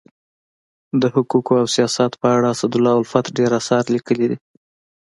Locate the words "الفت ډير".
2.99-3.51